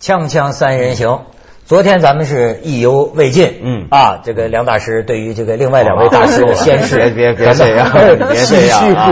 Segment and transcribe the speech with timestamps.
[0.00, 1.26] 锵锵三人行，
[1.66, 3.86] 昨天咱们是意犹未尽，嗯。
[3.90, 9.10] 啊，这个梁大师对于这个另外两位大师的先世，别别 别这样别这唏样啊。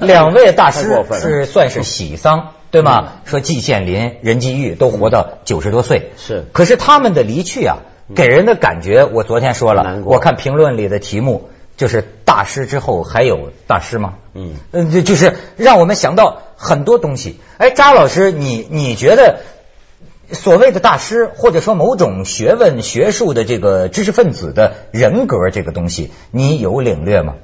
[0.00, 3.12] 两位大师是算是喜丧，对吗？
[3.26, 6.46] 说季羡林、任继玉都活到九十多岁，是。
[6.52, 7.80] 可是他们的离去啊，
[8.14, 14.14] 给人的感觉，我昨天说了我看评论里的题目就是大师之后还有大师吗？
[14.32, 14.54] 嗯。
[14.72, 17.38] 嗯，就就是让我们想到很多东西。
[17.58, 19.40] 哎，扎老师，你你觉得
[20.32, 27.34] 所谓的大师，或者说某种学问、学术的这个知识分子的人格这个东西，你有领略吗？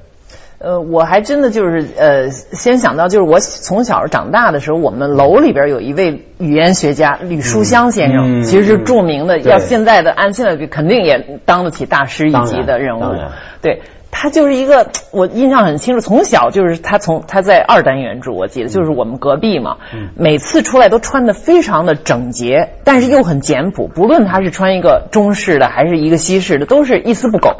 [0.60, 13.04] 呃，我还真的就是呃，先想到就是我从小长大的时候，我们楼里边有一位语言学家吕书香先生，嗯其实是著名的，对要现在的按现在肯定也当得起大师一级的人物。
[13.62, 19.76] 对他就是一个我印象很清楚，从小就是他从他在二单元住，我记得就是我们隔壁嘛，
[20.16, 27.56] 每次出来都穿的非常的整洁，但是又很简朴，不论他是穿一个中式的还是一个西式的，都是一丝不苟，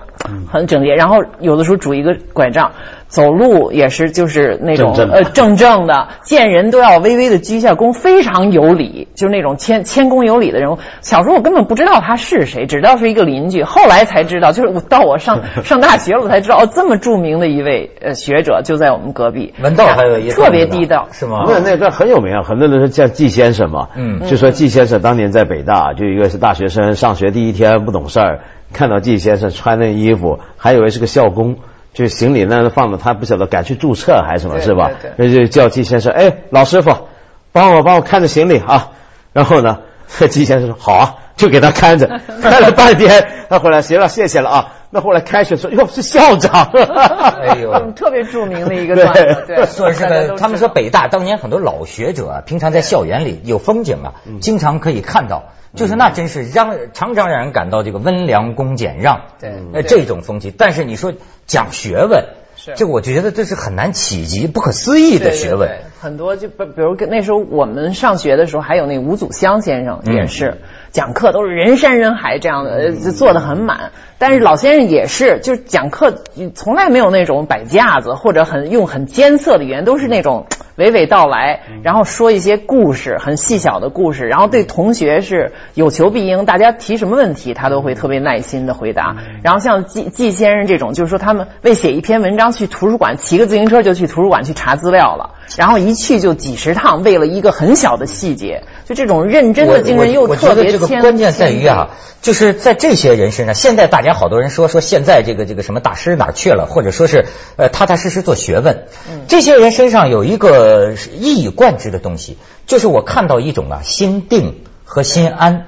[0.51, 0.95] 很整洁。
[0.95, 2.73] 然后有的时候拄一个拐杖，
[3.09, 10.79] 走路也是就是那种正正的呃正正的，见人都要微微的鞠一下躬，非常有礼，就是那种谦谦恭有礼的人物。
[11.01, 19.55] 小时候我根本不知道他是谁，只知道是一个邻居，后来才知道，就是我到我上 上大学了，我才知道哦，这么著名的一位呃学者就在我们隔壁。
[19.63, 21.45] 文道还有一个特别地道，是吗？
[21.49, 28.41] 那那个很有名啊，很多人说叫季先生嘛，嗯就说季先生当年在北大，就一个是大学生，上学第一天不懂事儿，
[28.75, 31.57] 看到季先生穿那衣服，还以为是个校工，
[31.99, 34.93] 就行李那放着，他不晓得赶去注册还是什么，是吧？
[35.17, 37.09] 那就叫季先生，哎，老师傅，
[37.51, 38.93] 帮我帮我看着行李啊。
[39.33, 39.81] 然后呢，
[40.31, 42.07] 季先生说好啊，就给他看着，
[42.43, 44.73] 看了半天，他后来行了，谢谢了啊。
[44.91, 46.71] 那后来开学说，哟，是校长。
[47.45, 47.71] 哎呦。
[47.73, 54.41] 嗯，特别著名的一个段子，对，说是个，他们说北大当年很多老学者啊，平常在校园里有风景啊，嗯。
[54.41, 59.83] 经常可以看到，就是那真是让常常让人感到这个温良恭俭让，对。
[59.83, 60.51] 这种风气。
[60.57, 61.13] 但是你说
[61.47, 62.25] 讲学问，
[62.59, 65.79] 是这个我觉得这是很难企及、不可思议的学问对。
[66.01, 70.59] 很多就比比如跟那时候我们上学的时候，还有那吴祖湘先生嗯也是、
[70.91, 73.93] 讲课都是人山人海这样的，坐得很满。
[74.19, 76.25] 但是老先生也是，就是讲课
[76.55, 80.47] 从来没有那种摆架子或者很用很艰涩的语言，都是那种
[80.79, 81.81] 娓娓道来，嗯。
[81.83, 89.17] 然后说一些故事，很细小的故事，然后对同学是有求必应，大家提什么问题他都会特别耐心的回答。
[89.19, 89.41] 嗯。
[89.43, 101.91] 然后像季季先生这种，就是说他们为写一篇文章去图书馆，骑个自行车就去图书馆去查资料了，然后一去就几十趟，为了一个很小的细节，就这种认真的精神又特觉得这个别谦关键在于啊，
[102.23, 109.23] 就是在这些人身上，现在大家好多人说说现在这个这个什么大师哪儿去了，或者说是呃踏踏实实做学问，嗯。
[109.27, 115.67] 这些人身上有一个是一以贯之的东西，就是我看到一种啊心定和心安。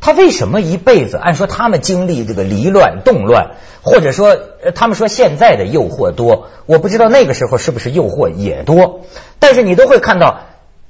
[0.00, 1.16] 他为什么一辈子？
[1.16, 4.38] 按说他们经历这个离乱、动乱，或者说，
[4.76, 9.00] 他们说现在的诱惑多，我不知道那个时候是不是诱惑也多。
[9.40, 10.42] 但是你都会看到，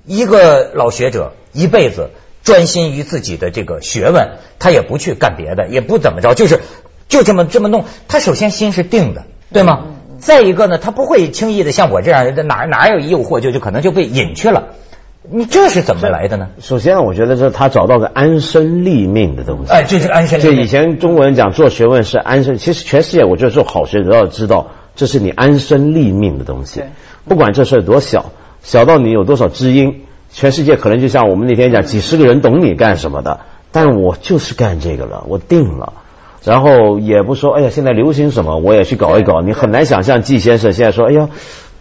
[0.04, 2.10] 一个老学者一辈子
[2.44, 6.60] 专心于自己的这个学问，他也不去干别的，也不怎么着，就是
[7.08, 7.86] 就这么这么弄。
[8.08, 9.86] 他首先心是定的，对吗？
[10.18, 14.68] 再一个呢，他不会轻易的像我这样，哪哪有诱惑就就可能就被引去了。
[15.30, 16.48] 你这是怎么来的呢？
[16.60, 19.72] 首先，我觉得是他找到个安身立命的东西。
[19.72, 20.56] 哎，这是安身立命。
[20.56, 26.88] 就以前中国人讲做学问是安身，其实全世界我觉得做好学者要知道，这是你安身立命的东西对。
[27.26, 33.40] 不管这事儿多小，小到你有多少知音，全世界可能就像我们那天讲，几十个人懂你干什么的，
[33.70, 35.92] 但我就是干这个了，我定了。
[36.44, 39.40] 然后也不说，哎呀，现在流行什么，我也去搞一搞。
[39.42, 41.28] 你很难想象季先生现在说，哎呀，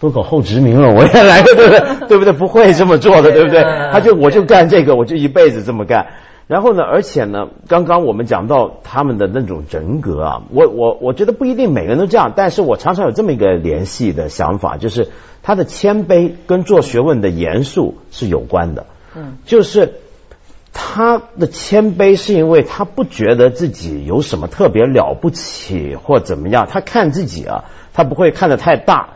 [0.00, 1.80] 都搞后殖民了，我也来个，对不对？
[2.08, 2.32] 对不对？
[2.32, 3.62] 不会这么做的，对不对？
[3.92, 6.06] 他就我就干这个，我就一辈子这么干。
[6.48, 15.08] 然后呢，而且呢，刚刚我们讲到他们的那种人格啊，我我我觉得不一定每个人都这样，但是我常常有这么一个联系的想法，就是
[15.42, 18.86] 他的谦卑跟做学问的严肃是有关的。
[19.14, 19.94] 嗯，就是
[20.80, 29.08] 他的谦卑是因为他不觉得自己有什么特别了不起或怎么样，他看自己啊，他不会看得太大。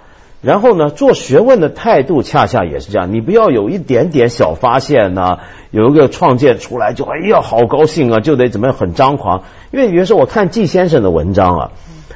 [0.43, 5.38] 然后呢，做学问的态度恰恰也是这样，你不要有一点点小发现呢、
[5.70, 9.44] 有一个创建出来就哎呀好高兴啊，就得怎么样很张狂。
[9.70, 11.70] 因为有的时候我看季先生的文章啊，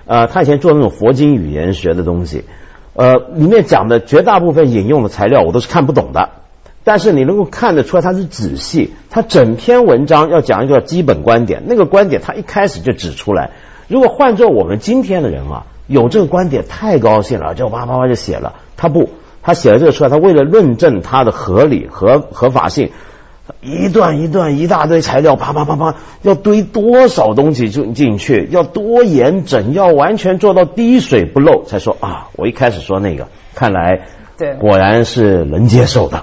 [0.06, 2.44] 呃，他以前做那种佛经语言学的东西，
[2.94, 6.30] 呃，里面讲的绝大部分引用的材料我都是看不懂的。
[6.86, 13.50] 但是你能够看得出来他是仔细，他整篇文章要讲一个基本观点，那个观点他一开始就指出来。
[13.88, 18.54] 如果换做我们今天的人啊，有这个观点太高兴了，就叭叭叭就写了。
[18.76, 19.10] 他不，
[19.42, 22.92] 他写了这个出来，他为了论证它的合理和合法性，
[23.62, 34.02] 一段一段一大堆材料，啪啪啪啪，要堆多少东西就进去，要多严整，要完全做到滴水不漏，才说啊，我一开始说那个，看来
[34.38, 36.22] 对果然是能接受的。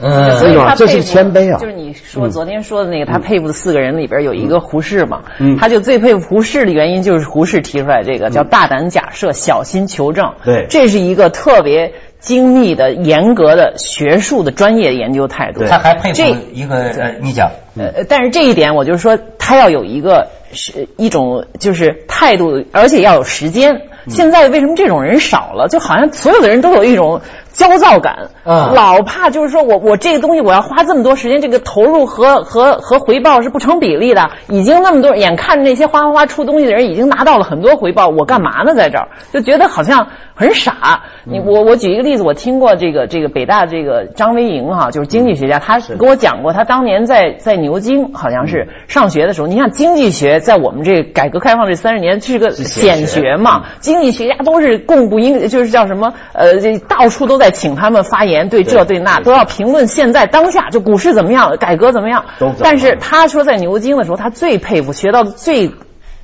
[0.00, 1.58] 嗯，所以他这是佩服谦卑啊。
[1.58, 5.56] 就是你说昨天说的那个，他佩服的四个人里边有一个胡适嘛，嗯。
[5.58, 10.34] 他就最佩服胡适的原因就是胡适提出来这个叫大胆假设，小心求证。
[10.44, 10.66] 对。
[10.70, 15.64] 这是一个特别精密的、严格的学术的专业研究态度。
[15.64, 23.82] 他还佩服这一个呃，你讲，呃，但是这一点，我就是说，他要有一个是一种就是态度，而且要有时间。
[24.08, 25.68] 现在为什么这种人少了？
[25.68, 27.20] 就好像所有的人都有一种
[27.52, 28.74] 焦躁感，嗯。
[28.74, 34.30] 老怕就是说我我这个东西我要花这么多时间，这个投入和和和回报是不成比例的。
[34.48, 38.74] 已经那么多，眼看着那些哗哗哗出东西的人已经拿到了很多回报，我干嘛呢？
[38.74, 39.08] 在这儿？
[39.32, 41.02] 就觉得好像很傻。
[41.24, 62.60] 你我我举一个例子，我听过这个这个北大这个张维迎哈，就是经济学家，他跟我讲过，他当年在在牛津好像是上学的时候，你像经济学在我们这改革开放这三十年是个显学嘛，经济学家都是供不应，就是叫什么呃，这到处都在请他们发言，对这对那都要评论现在当下，就股市怎么样，改革怎么样都怎么样。
[62.62, 65.72] 但是他说在牛津的时候，他最佩服学到的最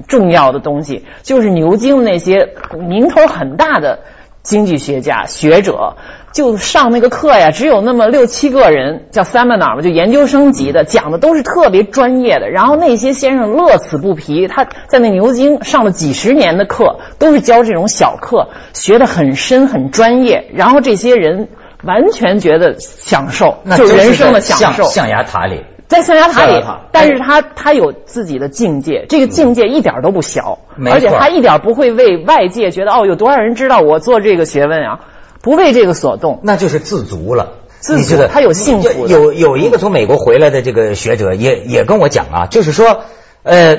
[0.06, 4.00] 重要的东西，就是牛津那些名头很大的
[4.42, 5.96] 经济学家学者。
[6.32, 12.50] 就上那个课呀，只有那么六七个人，叫 seminar 嘛，就研究生级的，讲的都是特别专业的。
[12.50, 20.50] 然后那些先生乐此不疲，他在那牛津上了几十年的课，都是教这种小课，学得很深很专业。
[20.54, 21.48] 然后这些人
[21.82, 24.84] 完全觉得享受，那就是人生的享受。
[24.84, 35.00] 象象牙塔里，在象牙塔里但是他他有自己的境界，这个境界一点都不小，而且他一点不会为外界觉得哦，有多少人知道我做这个学问啊，
[35.42, 36.40] 不为这个所动。
[36.42, 37.52] 那就是自足了。
[37.78, 43.02] 自足他有幸福有有一个从美国回来的这个学者也也跟我讲啊，就是说，
[43.44, 43.78] 呃，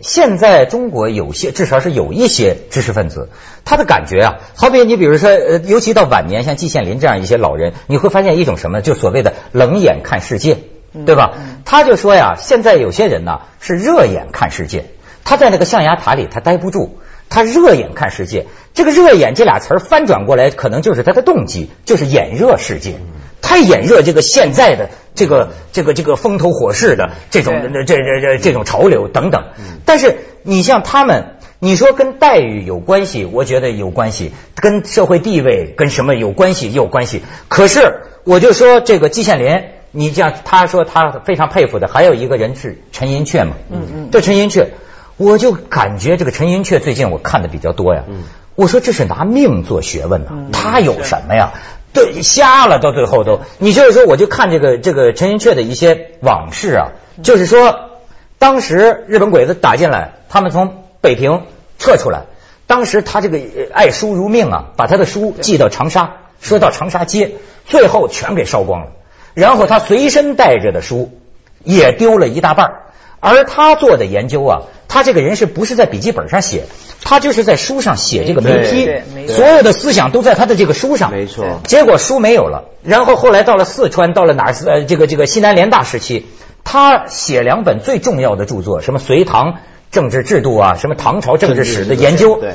[0.00, 3.30] 现在中国有些至少是有一些知识分子，
[3.64, 10.58] 他的感觉啊，好比你比如说，呃，尤其到晚年，像季羡林这样一些老人，你会发现一种什么，就所谓的冷眼看世界，
[11.04, 11.32] 对吧？
[11.64, 14.84] 他就说呀，现在有些人呢是热眼看世界，
[15.24, 17.00] 他在那个象牙塔里他待不住。
[17.30, 22.94] 他热眼看世界，这个热眼这俩词儿翻转过来，可能就是他的动机，就是眼热世界。
[23.42, 29.44] 太眼热这个现在的这个这个这个风头火势的这种对这这这这种潮流等等。
[29.84, 37.22] 但是你像他们，你说跟待遇有关系，我觉得有关系，跟社会地位跟什么有关系有关系。
[37.48, 44.68] 可是我就说这个季羡林，你像他说他非常佩服的，还有一个人是陈寅恪嘛，嗯嗯，这陈寅恪，
[45.16, 48.22] 我就感觉这个陈寅恪最近我看的比较多呀，嗯
[48.54, 51.52] 我说这是拿命做学问呐、他有什么呀？
[51.92, 56.88] 对，瞎了到最后都，你就是说，我就看这个这个陈寅恪的一些往事啊，
[57.22, 57.90] 就是说，
[58.38, 61.44] 当时日本鬼子打进来，他们从北平
[61.78, 62.24] 撤出来，
[62.66, 63.40] 当时他这个
[63.72, 67.32] 爱书如命啊，把他的书寄到长沙，说到长沙街，
[67.64, 68.88] 最后全给烧光了，
[69.34, 71.18] 然后他随身带着的书
[71.64, 72.82] 也丢了一大半
[73.20, 76.66] 而他做的研究啊，他这个人是不是在笔记本上写？
[77.02, 78.86] 他就是在书上写这个眉批
[79.28, 81.10] 所有的思想都在他的这个书上。
[81.10, 84.54] 没错结果书没有了，然后后来到了四川，到了哪儿？
[84.66, 86.26] 呃，这个这个西南联大时期，
[86.64, 89.58] 他写两本最重要的著作，什么隋唐
[89.90, 92.40] 政治制度啊，什么唐朝政治史的研究。
[92.40, 92.54] 对，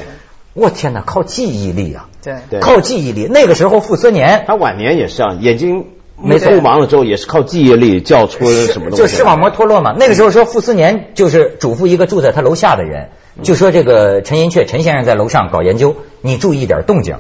[0.54, 2.10] 我天哪，靠记忆力啊！
[2.24, 3.28] 对对靠记忆力。
[3.30, 8.98] 那个时候傅斯年他晚年也是啊，眼睛没错不忙了之后，也是靠记忆力叫出什么东西。
[8.98, 9.94] 就视网膜脱落嘛。
[9.98, 13.10] 那个时候说傅斯年就是嘱咐一个住在他楼下的人，
[13.42, 17.18] 就说这个陈寅恪陈先生在楼上搞研究，你注意点动静，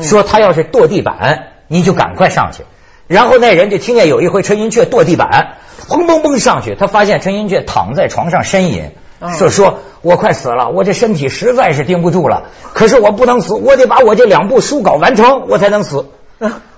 [0.00, 2.64] 说他要是跺地板，你就赶快上去。
[3.06, 5.58] 然后那人就听见有一回陈寅恪跺地板，
[5.88, 8.90] 砰砰砰上去，他发现陈寅恪躺在床上呻吟。
[9.38, 12.48] 说说，我快死了，我这身体实在是顶不住了。
[12.72, 16.06] 可是我不能死，我得把我这两部书稿完成，我才能死。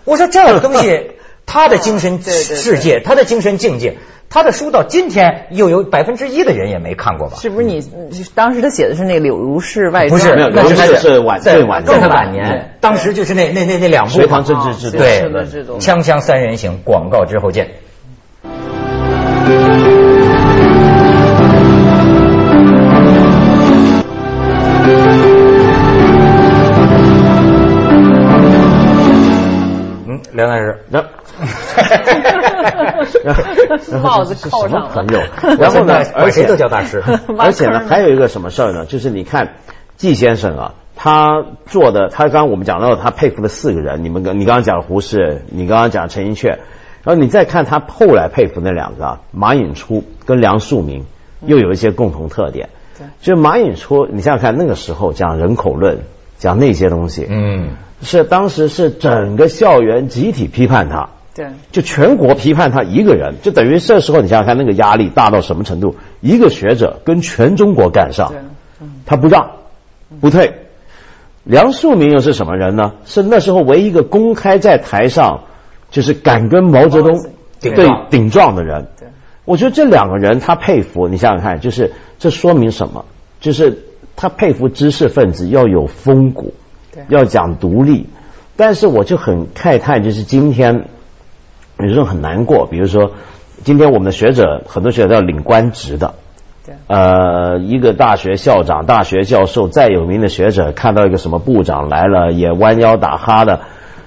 [0.05, 1.13] 我说这个东西，
[1.47, 3.97] 他的精神世界，他的精神境界，
[4.29, 7.37] 他的书到今天又有百分之一的人也没看过吧？
[7.41, 7.81] 是不是你
[8.35, 10.09] 当时他写的是那《柳如是外传》？
[10.11, 15.23] 不是没有，那是他是晚在最晚更的晚年，当时就是那那那那两部隋唐政治制度对
[15.79, 17.71] 锵锵三人行，广告之后见。
[34.03, 35.21] 帽子扣上了什么朋友，
[35.59, 37.03] 然后呢，而且都叫大师。
[37.39, 38.87] 而且呢，还有一个什么事儿呢？
[38.87, 39.55] 就是你看
[39.97, 46.49] 季先生啊，他做的，他刚刚我们讲到他佩服的四个人，你们刚你刚刚讲胡适，你刚刚讲陈寅恪，
[47.03, 51.03] 然后你再看他后来佩服那两个啊马寅初跟梁漱溟，
[51.45, 52.71] 又有一些共同特点。
[52.99, 55.99] 对，就马寅初，你想想看，那个时候讲人口论，
[56.39, 57.71] 讲那些东西，嗯，
[58.03, 61.11] 是当时是整个校园集体批判他。
[61.35, 65.97] 对，就全国批判他一个人，就等于这时候你想想看，那个压力大到什么程度？
[66.21, 68.33] 一个学者跟全中国干上，
[69.05, 69.51] 他不让，
[70.21, 70.55] 不退。
[71.43, 72.93] 梁漱溟又是什么人呢？
[73.05, 75.41] 是那时候唯一一个公开在台上
[75.91, 77.21] 就是敢跟毛泽东
[77.61, 78.87] 对顶撞顶撞的人。
[79.45, 83.05] 我觉得这两个人他佩服，你想想看，就是这说明什么？
[83.41, 83.81] 就是
[84.17, 86.55] 他佩服知识分子要有风骨，
[87.09, 88.07] 要讲独立。
[88.57, 90.89] 但是我就很慨叹，就是今天
[91.79, 93.13] 有时候很难过，比如说
[93.65, 96.15] 今天我们的学者很多学者要领官职的，
[96.65, 96.75] 对。
[96.87, 103.61] 呃，一个大学校长、大学教授，再有名的学者，看到一个什么部长来了，也弯腰打哈的，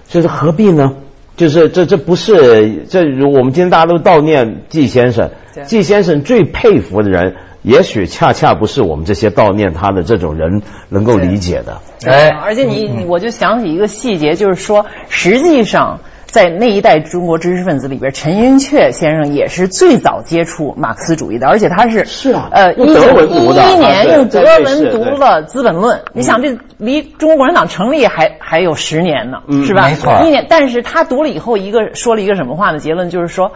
[0.08, 0.94] 就是何必呢？
[1.36, 11.80] 就是这这不是这，如我们今天大家都悼念季先生对，季先生最佩服的人，也许恰恰不是我们这些悼念他的这种人能够理解的。
[12.08, 29.88] 哎而且你你我就想起一个细节，就是说，实际上在那一代中国知识分子里边，陈寅恪先生也是最早接触马克思主义的，而且他是是啊呃，一九一一年用德文读了《资本论》，你想这离中国共产党成立还还有十年呢，嗯是吧？
[29.88, 32.80] 没错一年，但是他读了以后，一个说了一个什么话呢？
[32.80, 33.54] 结论就是说，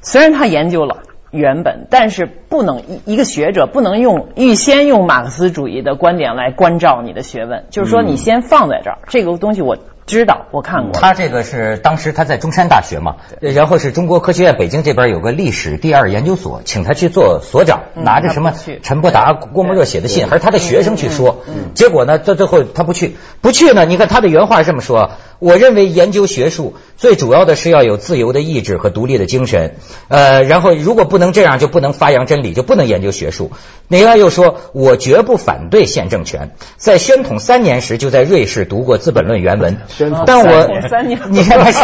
[0.00, 0.98] 虽然他研究了。
[1.32, 9.78] 原本，但是不能一一个学者不能用预先用马克思主义的观点来关照你的学问，就是说你先放在这儿，这个东西我
[10.10, 10.92] 知道，我看过。
[10.92, 18.52] 他这个是当时他在中山大学嘛，然后是中国科学院北京这边有个历史第二研究所，请他去做所长，嗯拿着什么
[18.82, 29.76] 陈伯达、郭沫若写的信，还是他的学生去说，结果呢，到最后他不去，不去呢，你看他的原话是这么说：我认为研究学术最主要的是要有自由的意志和独立的精神，
[30.08, 33.50] 呃，然后如果不能这样，就不能发扬真理，就不能研究学术。
[33.88, 39.78] 另外又说，我绝不反对宪政权，在宣统三年时就在瑞士读过《资本论》原文。
[40.26, 41.18] 但我三年。
[41.30, 41.78] 你看他是，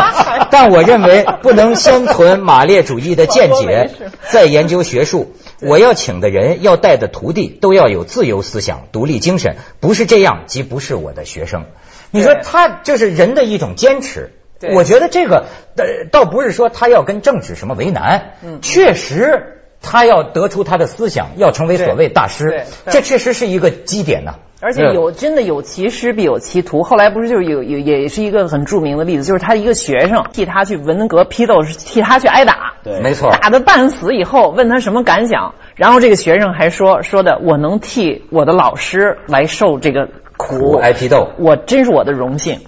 [0.51, 3.91] 但我认为不能先存马列主义的见解，
[4.31, 5.33] 再研究学术。
[5.61, 11.65] 我要请的人，要带的徒弟，都要有自由思想、独立精神，不是这样，即不是我的学生。
[12.11, 14.33] 你说他就是人的一种坚持。
[14.61, 14.75] 对。
[14.75, 15.47] 我觉得这个
[15.77, 18.61] 呃，倒不是说他要跟政治什么为难，嗯。
[18.63, 26.83] 确实他要得出他的思想，要成为所谓大师这确实是一个基点呐、而且有真的有其师必有其徒。
[26.83, 33.31] 后来不是就是有有也是一个很著名的例子，就是他一个学生替他去文革批斗，是替他去挨打，对没错。
[33.31, 42.61] 打的半死以后，问他什么感想，然后这个学生还说说的我能替我的老师来受这个苦苦挨批斗我真是我的荣幸。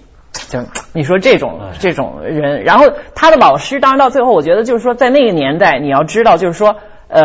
[0.51, 0.61] 就
[0.93, 6.77] 你说这种这种人，然后他的老师，当然到最后，我觉得就是说，在那个年代，你要知道，就是说，
[7.09, 7.21] 呃，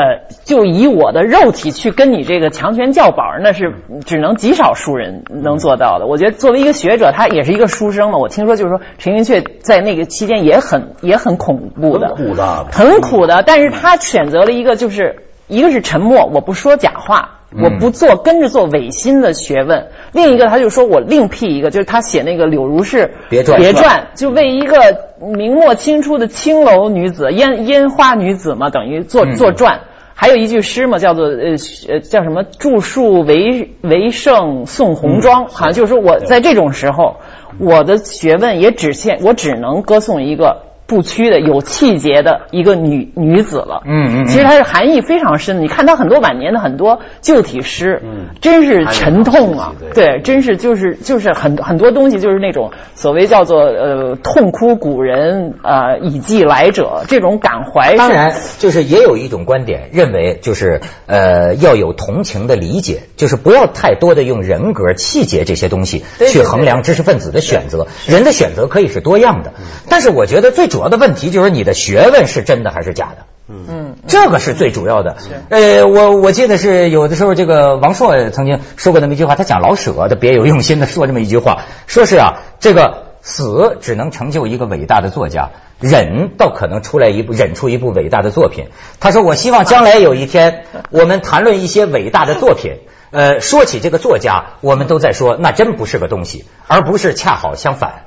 [0.45, 3.73] 就以我的肉体去跟你这个强权叫板儿，那是
[4.05, 6.07] 只能极少数人能做到的。
[6.07, 8.17] 我觉得作为一个学者，他也是一个书生嘛。
[8.17, 13.43] 我听说就是说，陈寅恪在那个期间也很也很恐怖的，很苦的很苦的。
[13.45, 17.41] 但是他选择了一个，就是一个是沉默，我不说假话。
[17.62, 24.77] 我不做跟着做违心的学问，另一个他就说我另辟一个，就是他写那个柳如是别传别传，就为一个
[25.19, 29.81] 明末清初的青楼女子、烟烟花女子嘛，等于做做传。
[30.15, 31.55] 还有一句诗嘛，叫做呃
[31.89, 37.17] 呃叫什么“著述为为圣送红妆”，好像就是说我在这种时候，
[37.57, 40.62] 我的学问也只限，我只能歌颂一个
[40.93, 43.81] 不屈的、有气节的一个女女子了。
[43.85, 45.63] 嗯嗯嗯其实它是含义非常深的。
[45.63, 49.73] 你看她很多晚年的很多旧体诗，嗯真是沉痛啊。
[49.79, 57.95] 对对，真是就是就是很很多东西就是那种所谓叫做呃痛哭古人呃以寄来者这种感怀。
[57.95, 67.88] 当然，就是也有一种观点认为，就是呃要有同情的理解，就是不要太多的用人格、气节这些东西去衡量知识分子的选择。
[68.05, 69.53] 人的选择可以是多样的，
[69.89, 73.25] 但是我觉得最主要的问题就是你的学问是真的还是假的。
[73.49, 75.17] 嗯，这个是最主要的。
[75.49, 85.49] 呃，我我记得是有的时候，这个王朔曾经说过那么一句话，他讲老舍的别有用心的说这么一句话，说是啊，这个死只能成就一个伟大的作家，
[85.79, 88.67] 忍倒可能出来一部忍出一部伟大的作品。
[89.01, 92.77] 他说，我希望将来有一天，我们谈论一些伟大的作品。
[93.11, 98.05] 呃，说起这个作家，我们都在说那真不是个东西，而不是恰好相反。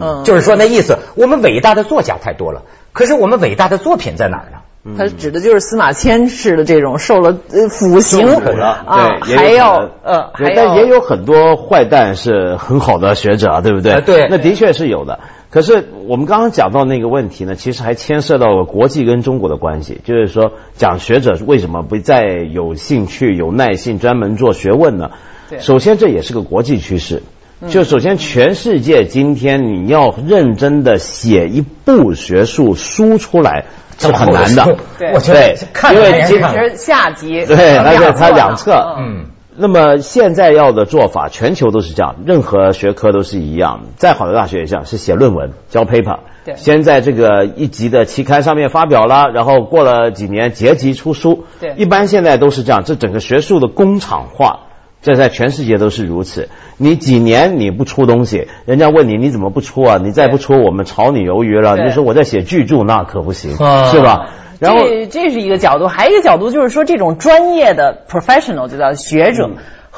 [0.00, 2.62] 嗯，就是说那意思，我们伟大的作家太多了，
[2.92, 4.58] 可是我们伟大的作品在哪儿呢？
[4.96, 13.94] 他指的就是司马迁式的这种受了呃腐刑受苦了啊，还要呃但也有很多坏蛋是很好的学者啊，对不对？
[13.94, 15.18] 呃对那的确是有的。
[15.50, 25.12] 可可是我们刚刚讲到那个问题呢，其实还牵涉到了国际跟中国的关系，就是说讲学者为什么不再有兴趣、有耐性专门做学问呢？
[25.58, 27.22] 首先这也是个国际趋势。
[27.68, 33.64] 就首先，全世界今天你要认真的写一部学术书出来
[33.98, 34.76] 是很难的。
[34.98, 39.26] 对，我觉得看因为其实下集对，而且它两侧，嗯。
[39.58, 43.84] 那么现在要的做法，全球都是这样，任何学科都是一样。
[43.96, 51.44] 再好的大学也这样，是写论文、交 paper，对，先在这个一级的期刊上面发表了，然后过了几年结集出书。
[51.58, 54.65] 对，一般现在都是这样，这整个学术的工厂化。
[55.06, 56.48] 这在全世界都是如此。
[56.78, 60.00] 你几年你不出东西，人家问你你怎么不出啊？
[60.02, 61.76] 你再不出，我们炒你鱿鱼了。
[61.76, 63.56] 你说我在写巨著，那可不行，是
[64.02, 64.30] 吧？
[64.58, 69.48] 然后这这是一个角度，还有一个角度就是说，这种专业的 professional 就叫学者。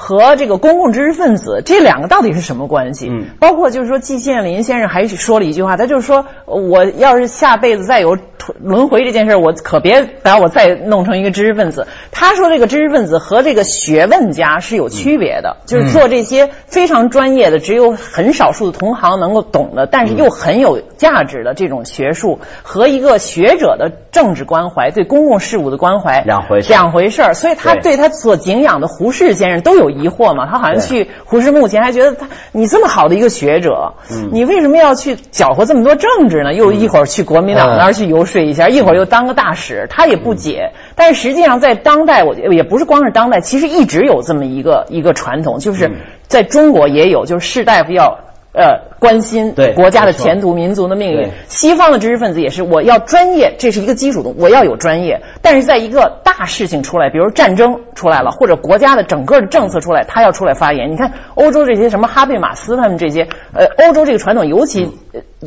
[0.01, 3.09] 和这个公共知识分子这两个到底是什么关系？
[3.11, 8.17] 嗯，包括就是说季羡林先生还说了一句话，他就是说，我要是下辈子再有
[8.61, 11.89] 轮回这件事，我可别把我再弄成一个知识分子。
[12.13, 27.35] 他说这个知识分子和这个学问家是有区别的，就是做这些非常专业的，只有很少数的同行能够懂的，但是又很有价值的这种学术，和一个学者的政治关怀、对公共事务的关怀两回事，两回事儿。
[27.35, 29.88] 所以他对他所敬仰的胡适先生都有。
[29.91, 30.47] 疑惑嘛？
[30.47, 33.95] 他好像去胡适墓前还觉得他你这么好的一个学者，
[34.33, 36.55] 你为什么要去搅和这么多政治呢？
[36.55, 40.73] 又一会儿去国民党那儿去游说一下，一会儿又当个大使，他也不解。
[40.95, 45.91] 但是实际上在当代，我也不是光是当代，其实一直有这么一个一个传统，就是
[46.27, 48.19] 在中国也有，就是士大夫要。
[48.53, 51.29] 呃，关心国家的前途、民族的命运。
[51.49, 55.21] 西方的知识分子也是，我要专业，这是一个基础的，我要有专业。
[55.43, 60.91] 但是在一个大事情出来，比如战争出来了，或者国家的整个的政策出来，他要出来发言。
[60.91, 64.91] 你看欧洲这些什么哈贝马斯他们这些，呃，欧洲这个传统尤其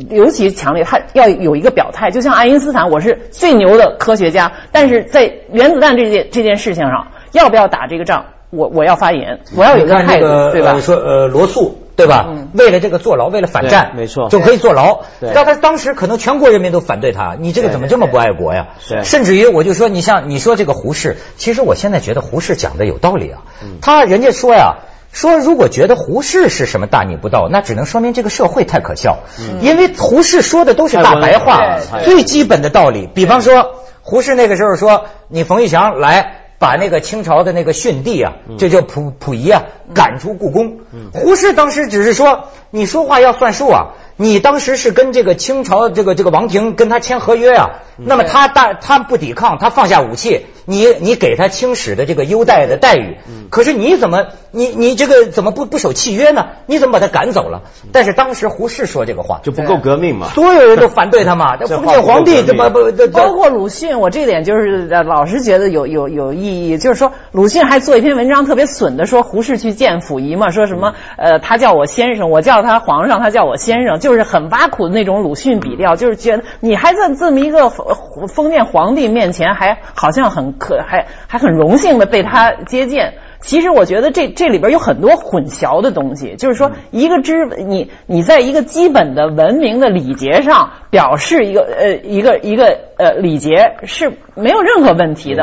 [0.08, 2.10] 尤其强烈，他要有一个表态。
[2.10, 10.78] 就像爱因斯坦，我是最牛的科学家，但是在原子弹这件这件事情上，要不要打这个仗，我我要发言，我要有一个态度，对吧？
[10.78, 11.81] 说呃，罗素。
[11.94, 12.26] 对吧？
[12.54, 15.00] 为了这个坐牢，为了反战，没错，就可以坐牢。
[15.34, 18.68] 但他当时可能全国人民都反对他，你这个怎么这么不爱国呀？
[19.04, 23.42] 甚至于我就说，你像你说这个胡适，其实我现在觉得胡适讲的有道理啊。
[23.80, 24.76] 他人家说呀，
[25.12, 29.18] 说如果觉得胡适是什么大逆不道，那只能说明这个社会太可笑。
[29.60, 33.08] 因为胡适说的都是大白话，最基本的道理。
[33.14, 36.38] 比方说，胡适那个时候说，你冯玉祥来。
[36.62, 40.78] 把那个清朝的那个逊帝啊，这叫溥溥仪啊，赶出故宫。
[41.12, 43.94] 胡适当时只是说，你说话要算数啊。
[44.22, 53.16] 你当时是跟这个清朝这个这个王庭跟他签合约啊，那么他大他不抵抗，他放下武器，你你给他清史的这个优待的待遇，
[53.50, 56.46] 可是你怎么你你这个怎么不不守契约呢？
[56.66, 57.62] 你怎么把他赶走了？
[57.90, 61.56] 但是当时胡适说这个话就不够革命嘛，所有人都反对他嘛。
[61.60, 63.98] 这封建皇帝怎么不包括鲁迅？
[63.98, 73.98] 我这点就是老是觉得有有有意义，就是说鲁迅还做一篇文章特别损的，说胡适去见溥仪嘛，说什么呃他叫我先生，我叫他皇上，他叫我先生。
[74.02, 83.14] 就是很挖苦的那种鲁迅笔调，就是觉得你还在这么一个封建皇帝面前，还好像很可，还还很荣幸的被他接见。
[83.40, 95.42] 其实我觉得这这里边有很多混淆的东西，就是说一个知你你在一个基本的文明的礼节上表示一个呃一个一个呃礼节是没有任何问题的。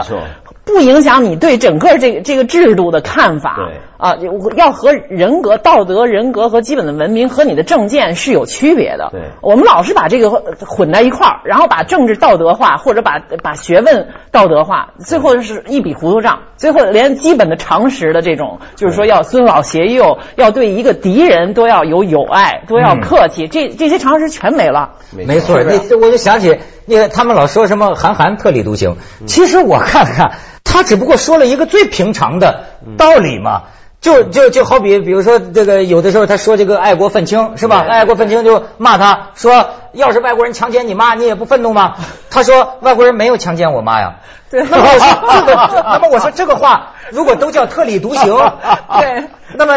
[0.69, 3.55] 不影响你对整个这个这个制度的看法。
[3.57, 4.15] 对啊，
[4.55, 9.09] 要和人格、道德、人格和基本的文明和你的政见是有区别的。
[9.11, 10.29] 对，我们老是把这个
[10.65, 16.43] 混在一块儿，然后把政治道德化，或者把把学问道德化，最后是一笔糊涂账。
[16.55, 24.91] 最后连基本的常识的这种，就是说要尊老携幼，要对一个敌人都要有友爱，都要客气，这这些常识全没了。
[25.11, 26.57] 没错，那我就想起
[26.89, 28.97] 那个他们老说什么韩寒特立独行，
[29.27, 30.31] 其实我看看。
[30.71, 33.63] 他只不过说了一个最平常的道理嘛，
[34.01, 37.85] 就就就好比，比如说这个有的时候他说这个爱国愤青是吧？
[37.87, 41.95] 爱国愤青就骂他说，要是外国人强奸你妈，你也不愤怒吗？
[42.29, 44.15] 他说外国人没有强奸我妈呀。
[44.49, 44.63] 对。
[44.63, 48.37] 那么我说这个，那么我说这个话，如果都叫特立独行，
[48.99, 49.25] 对。
[49.55, 49.73] 那么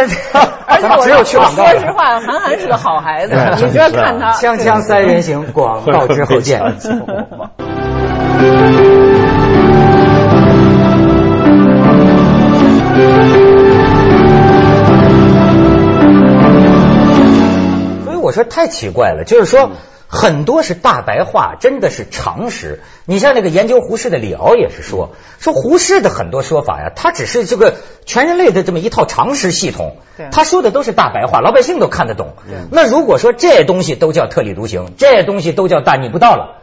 [0.66, 1.66] 而且我只有去广告。
[1.66, 4.34] 说实话，韩寒是个好孩子，你不要看他。
[4.34, 6.62] 锵锵三人行，广告之后见。
[18.32, 19.72] 我我说太奇怪了，就是说。
[20.14, 22.82] 很多是大白话，真的是常识。
[23.06, 29.96] 你像那个研究胡适的李敖也是说，说胡适的很多说法呀，他只是这个全人类的这么一套常识系统。
[30.30, 32.34] 他说的都是大白话，老百姓都看得懂。
[32.70, 36.56] 那如果说这东西都叫特立独行，这东西都叫大逆不道了，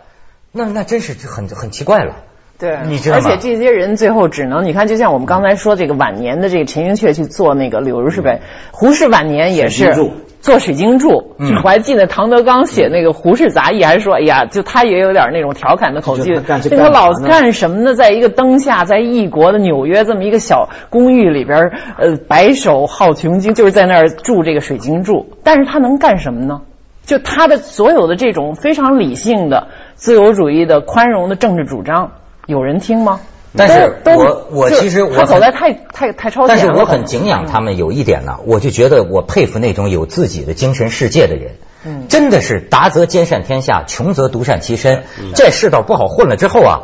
[0.51, 2.17] 那那真是很很奇怪了。
[2.59, 8.41] 对，你知道而且这些人最后只能，你看，就像我们刚才说这个晚年的这个陈寅恪去做那个柳如是呗，
[8.71, 9.93] 胡适晚年也是
[10.41, 11.35] 做水晶柱。
[11.37, 17.95] 嗯，我还记得唐德刚写那个《胡适杂忆》，还说，哎呀，就他也有点那种调侃的口气，就他老干什么呢？
[17.95, 25.27] 在一个灯下，在异国的纽约这么一个小公寓里边，呃，白首好琼经，就是在那儿住这个水晶柱。
[25.43, 26.61] 但是他能干什么呢？
[27.05, 32.11] 就他的所有的这种非常理性的自由主义的宽容的政治主张。
[32.49, 33.19] 有人听吗？
[33.55, 36.63] 但是我我其实我走在太太太超前了。
[36.63, 41.55] 但是我很敬仰他们有一点呢，我就觉得我佩服那种有自己的精神世界的人。
[41.85, 45.03] 嗯，真的是达则兼善天下，穷则独善其身。
[45.35, 46.81] 这世道不好混了之后啊，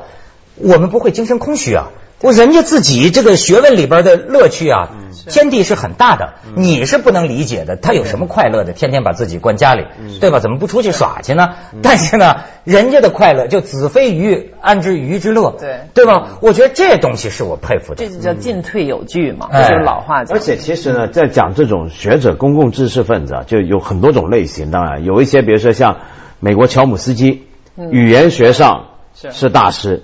[0.56, 1.90] 我们不会精神空虚啊。
[2.26, 4.90] 我人家自己这个学问里边的乐趣啊，
[5.30, 7.76] 天地是很大的，你是不能理解的。
[7.76, 8.74] 他有什么快乐的？
[8.74, 9.86] 天天把自己关家里，
[10.20, 10.40] 对吧？
[10.40, 11.50] 怎么不出去耍去呢？
[11.84, 15.56] 但是呢，人家的快乐就子非鱼，安知鱼之乐？
[15.60, 16.40] 对，对吧？
[16.42, 18.04] 我觉得这东西是我佩服的。
[18.04, 20.36] 这就叫进退有据嘛，这是老话讲。
[20.36, 24.72] 而且其实呢，在讲这种学者、公共知识分子啊，就有很多种类型。
[24.72, 25.98] 当然，有一些比如说像
[26.40, 27.44] 美国乔姆斯基，
[27.92, 30.02] 语言学上是大师。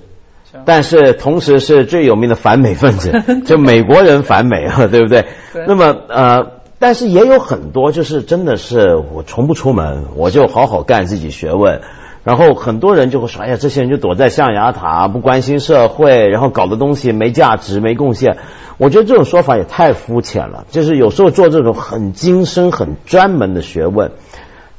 [0.65, 3.11] 但是同时是最有名的反美分子，
[3.45, 5.25] 就美国人反美啊，对不对？
[5.67, 11.81] 那么呃，但是也有很多就是真的是我从不出门，我就好好干自己学问，
[12.23, 18.37] 然后很多人就会说，哎呀，这些人就躲在象牙塔，不关心社会，然后搞的东西没价值、没贡献。
[18.77, 20.65] 我觉得这种说法也太肤浅了。
[20.71, 24.11] 就是有时候做这种很精深、很专门的学问。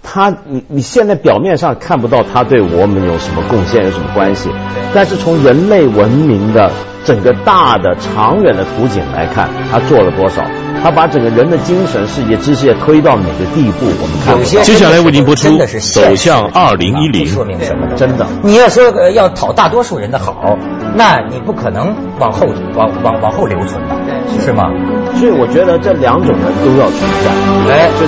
[0.02, 4.50] 他，你你现在表面上看不到他对我们有什么贡献，有什么关系，
[4.92, 6.70] 但是从人类文明的
[7.04, 10.42] 整个大的长远的图景来看，他做了多少？
[10.82, 13.86] 他把整个人的精神世界、知识界推到哪个地步？
[14.02, 14.36] 我们看。
[14.64, 15.48] 接下来为您播出
[15.94, 17.86] 《走向二零一零》，说明什么？
[17.94, 20.58] 真的，你要说要讨大多数人的好，
[20.96, 23.94] 那你不可能往后往往往后留存吧，
[24.40, 24.64] 是吗？
[25.14, 27.30] 所以我觉得这两种人都要存在。
[27.72, 28.00] 哎，就是。